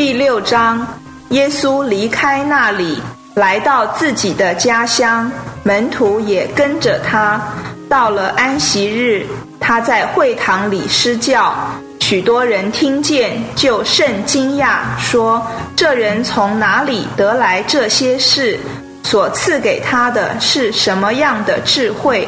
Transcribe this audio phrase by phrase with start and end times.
[0.00, 0.86] 第六章，
[1.28, 3.02] 耶稣离开那里，
[3.34, 5.30] 来到自己的家乡，
[5.62, 7.38] 门徒也跟着他。
[7.86, 9.26] 到了安息日，
[9.60, 11.54] 他在会堂里施教，
[12.00, 18.58] 许多人听见，就甚惊讶，说：“这人从哪里得来这些事？
[19.02, 22.26] 所赐给他的是什么样的智慧？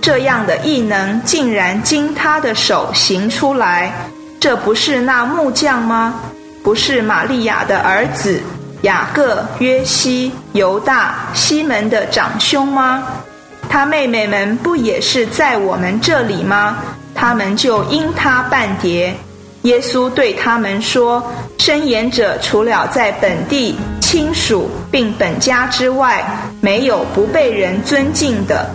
[0.00, 3.92] 这样的异能竟然经他的手行出来？
[4.40, 6.14] 这不是那木匠吗？”
[6.70, 8.40] 不是玛利亚的儿子
[8.82, 13.02] 雅各、约西、犹大、西门的长兄吗？
[13.68, 16.76] 他妹妹们不也是在我们这里吗？
[17.12, 19.12] 他们就因他半叠。
[19.62, 21.20] 耶稣对他们说
[21.58, 26.24] ：“申言者除了在本地亲属并本家之外，
[26.60, 28.70] 没有不被人尊敬的。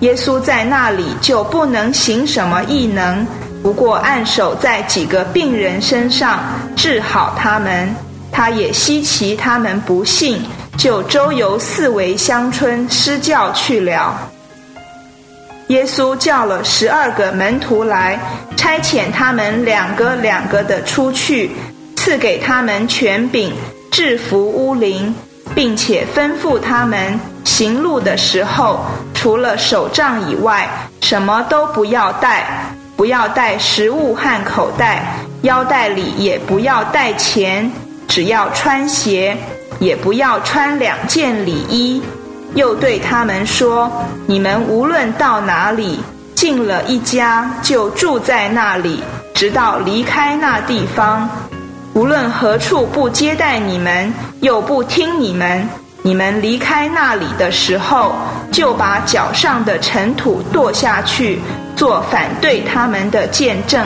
[0.00, 3.26] 耶稣在那里就不能行什么异能。”
[3.62, 6.40] 不过按手在几个病人身上
[6.74, 7.94] 治好他们，
[8.30, 10.42] 他也稀奇他们不信，
[10.76, 14.16] 就周游四围乡村施教去了。
[15.68, 18.18] 耶稣叫了十二个门徒来，
[18.56, 21.50] 差遣他们两个两个的出去，
[21.96, 23.52] 赐给他们权柄
[23.90, 25.14] 制服巫灵，
[25.54, 30.68] 并且吩咐他们行路的时候，除了手杖以外，
[31.00, 32.46] 什么都不要带。
[32.96, 37.70] 不要带食物和口袋，腰带里也不要带钱，
[38.08, 39.36] 只要穿鞋，
[39.78, 42.02] 也不要穿两件里衣。
[42.54, 43.92] 又对他们说
[44.26, 46.00] ：“你们无论到哪里，
[46.34, 49.02] 进了一家，就住在那里，
[49.34, 51.28] 直到离开那地方。
[51.92, 55.68] 无论何处不接待你们，又不听你们，
[56.00, 58.14] 你们离开那里的时候，
[58.50, 61.38] 就把脚上的尘土跺下去。”
[61.76, 63.84] 做反对他们的见证，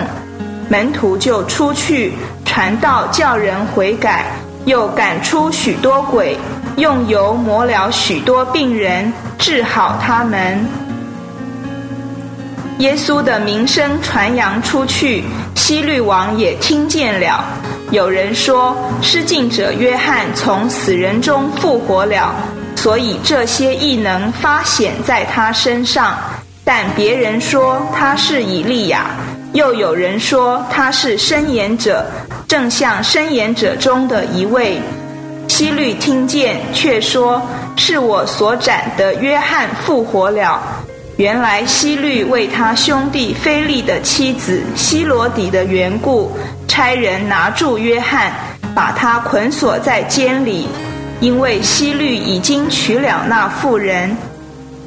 [0.69, 2.13] 门徒就出去
[2.45, 4.27] 传道，叫人悔改，
[4.67, 6.37] 又赶出许多鬼，
[6.77, 10.67] 用油抹了许多病人，治好他们。
[12.79, 15.25] 耶稣的名声传扬出去，
[15.55, 17.43] 希律王也听见了。
[17.91, 22.35] 有人说，施浸者约翰从死人中复活了，
[22.77, 26.17] 所以这些异能发显在他身上。
[26.63, 29.07] 但别人说他是以利亚，
[29.53, 32.05] 又有人说他是申言者，
[32.47, 34.81] 正像申言者中的一位。
[35.49, 37.43] 希律听见，却说
[37.75, 40.63] 是我所斩的约翰复活了。
[41.17, 46.31] 原来希律为他兄弟菲利的妻子希罗底的缘故，
[46.69, 48.31] 差人拿住约翰，
[48.75, 50.69] 把他捆锁在监里，
[51.19, 54.17] 因为希律已经娶了那妇人。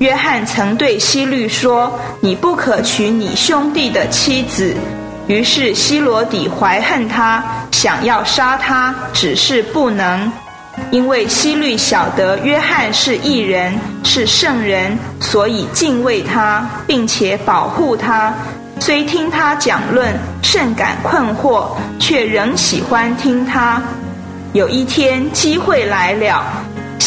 [0.01, 4.75] 约翰曾对希律说：“你不可娶你兄弟的妻子。”
[5.29, 10.31] 于是希罗底怀恨他，想要杀他，只是不能，
[10.89, 13.71] 因为希律晓得约翰是异人，
[14.03, 18.33] 是圣人，所以敬畏他，并且保护他。
[18.79, 21.67] 虽听他讲论，甚感困惑，
[21.99, 23.79] 却仍喜欢听他。
[24.53, 26.43] 有一天机会来了。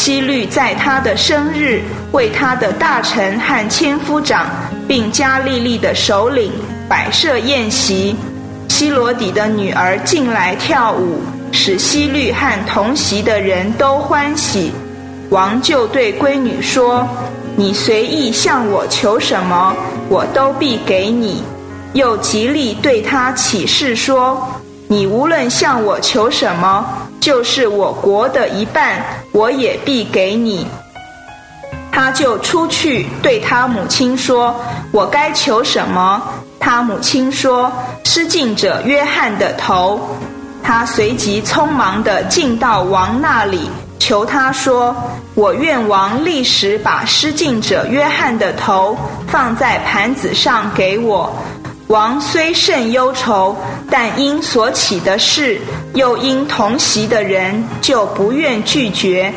[0.05, 4.45] 希律在他的生日，为他的大臣和千夫长，
[4.87, 6.51] 并加利利的首领
[6.87, 8.15] 摆设宴席。
[8.69, 14.71] 希罗底的女儿进来跳舞，使希律和同席的人都欢喜。
[15.31, 17.07] 王就对闺女说
[17.57, 19.75] ：“你随意向我求什么，
[20.07, 21.41] 我都必给你。”
[21.93, 24.47] 又极力对他起誓说
[24.87, 26.85] ：“你无论向我求什么。”
[27.25, 30.67] 就是我国的一半，我也必给你。
[31.91, 34.55] 他就出去对他母亲说
[34.93, 36.21] ：“我该求什么？”
[36.59, 37.71] 他母亲说
[38.05, 39.99] ：“失敬者约翰的头。”
[40.61, 44.95] 他随即匆忙的进到王那里，求他说
[45.33, 48.95] ：“我愿王立时把失敬者约翰的头
[49.27, 51.35] 放在盘子上给我。”
[51.87, 53.55] 王虽甚忧愁，
[53.91, 55.59] 但因所起的事，
[55.93, 59.31] 又因同席的人，就不愿拒绝。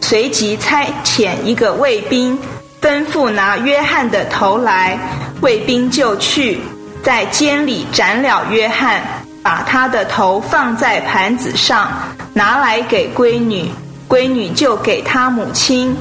[0.00, 2.38] 随即差遣一个卫兵，
[2.80, 4.98] 吩咐拿约翰的头来。
[5.40, 6.60] 卫兵就去，
[7.02, 9.02] 在监里斩了约翰，
[9.42, 11.92] 把他的头放在盘子上，
[12.32, 13.68] 拿来给闺女，
[14.08, 15.96] 闺女就给他母亲。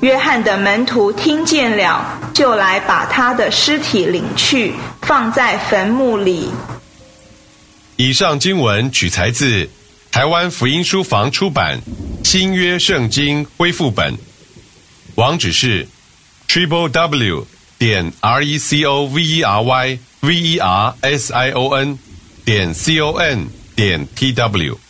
[0.00, 2.04] 约翰的门徒听见了，
[2.34, 4.74] 就来把他的尸体领去，
[5.06, 6.50] 放在坟墓里。
[7.96, 9.68] 以上经文取材自
[10.10, 11.78] 台湾福音书房出版
[12.28, 14.14] 《新约圣经恢复本》，
[15.16, 15.86] 网址是
[16.48, 17.46] triple w
[17.78, 21.74] 点 r e c o v e r y v e r s i o
[21.74, 21.98] n
[22.44, 23.46] 点 c o n
[23.76, 24.83] 点 t w。